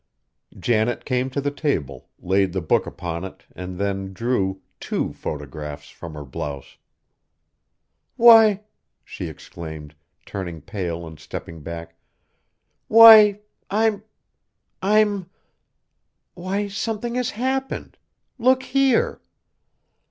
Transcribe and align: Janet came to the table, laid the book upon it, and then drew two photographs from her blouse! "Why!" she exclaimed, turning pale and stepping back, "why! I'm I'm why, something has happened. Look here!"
Janet 0.57 1.05
came 1.05 1.29
to 1.29 1.39
the 1.39 1.51
table, 1.51 2.09
laid 2.17 2.53
the 2.53 2.59
book 2.61 2.87
upon 2.87 3.23
it, 3.23 3.43
and 3.55 3.77
then 3.77 4.13
drew 4.13 4.63
two 4.79 5.13
photographs 5.13 5.89
from 5.91 6.15
her 6.15 6.25
blouse! 6.25 6.77
"Why!" 8.15 8.61
she 9.05 9.27
exclaimed, 9.27 9.93
turning 10.25 10.61
pale 10.63 11.05
and 11.05 11.19
stepping 11.19 11.61
back, 11.61 11.99
"why! 12.87 13.41
I'm 13.69 14.01
I'm 14.81 15.29
why, 16.33 16.67
something 16.67 17.13
has 17.13 17.29
happened. 17.29 17.95
Look 18.39 18.63
here!" 18.63 19.21